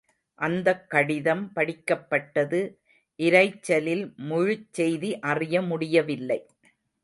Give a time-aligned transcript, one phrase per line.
[0.39, 2.61] அந்தக் கடிதம் படிக்கப்பட்டது
[3.19, 6.39] இரைச்சலில் முழுச் செய்தி அறிய முடியவில்லை.